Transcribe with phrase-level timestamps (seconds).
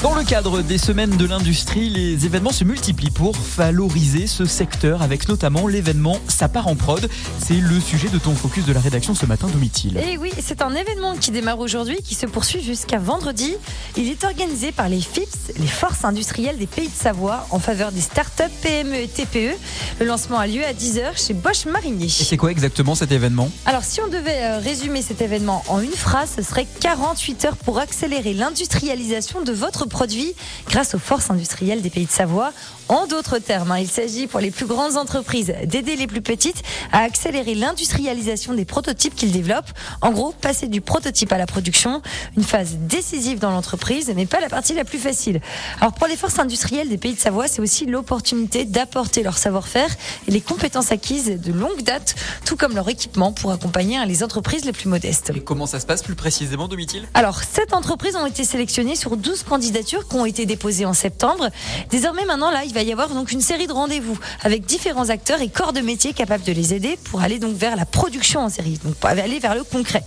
[0.00, 5.02] Dans le cadre des semaines de l'industrie, les événements se multiplient pour valoriser ce secteur
[5.02, 7.10] avec notamment l'événement Ça part en prod.
[7.40, 9.96] C'est le sujet de ton focus de la rédaction ce matin, Domitil.
[9.98, 13.56] Et oui, c'est un événement qui démarre aujourd'hui, qui se poursuit jusqu'à vendredi.
[13.96, 17.90] Il est organisé par les FIPS, les forces industrielles des pays de Savoie, en faveur
[17.90, 19.56] des startups, PME et TPE.
[19.98, 22.06] Le lancement a lieu à 10h chez Bosch Marinier.
[22.06, 23.50] Et c'est quoi exactement cet événement?
[23.66, 27.56] Alors, si on devait euh, résumer cet événement en une phrase, ce serait 48 heures
[27.56, 30.34] pour accélérer l'industrialisation de votre produit
[30.68, 32.52] grâce aux forces industrielles des pays de Savoie.
[32.88, 36.62] En d'autres termes, hein, il s'agit pour les plus grandes entreprises d'aider les plus petites
[36.90, 39.70] à accélérer l'industrialisation des prototypes qu'ils développent.
[40.00, 42.00] En gros, passer du prototype à la production,
[42.36, 45.40] une phase décisive dans l'entreprise, mais pas la partie la plus facile.
[45.80, 49.90] Alors pour les forces industrielles des pays de Savoie, c'est aussi l'opportunité d'apporter leur savoir-faire
[50.26, 52.14] et les compétences acquises de longue date,
[52.46, 55.32] tout comme leur équipement pour accompagner hein, les entreprises les plus modestes.
[55.34, 57.06] Et comment ça se passe plus précisément, Domitil?
[57.14, 59.44] Alors, sept entreprises ont été sélectionnées sur 12
[59.78, 61.50] candidatures qui ont été déposées en septembre.
[61.90, 65.40] Désormais, maintenant, là, il va y avoir donc une série de rendez-vous avec différents acteurs
[65.40, 68.48] et corps de métier capables de les aider pour aller donc vers la production en
[68.48, 70.02] série, donc pour aller vers le concret.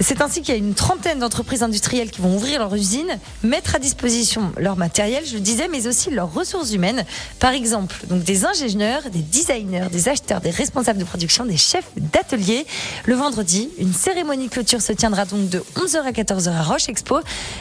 [0.00, 3.76] C'est ainsi qu'il y a une trentaine d'entreprises industrielles qui vont ouvrir leur usine, mettre
[3.76, 7.04] à disposition leur matériel, je le disais, mais aussi leurs ressources humaines.
[7.38, 11.88] Par exemple, donc des ingénieurs, des designers, des acheteurs, des responsables de production, des chefs
[11.96, 12.66] d'atelier.
[13.04, 17.20] Le vendredi, une cérémonie clôture se tiendra donc de 11h à 14h à Roche Expo.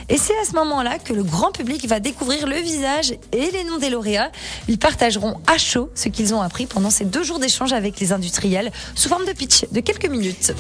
[0.10, 3.66] Et c'est à ce moment-là que le grand public va découvrir le visage et les
[3.66, 4.32] noms des lauréats.
[4.70, 8.14] Ils partageront à chaud ce qu'ils ont appris pendant ces deux jours d'échange avec les
[8.14, 10.54] industriels sous forme de pitch de quelques minutes.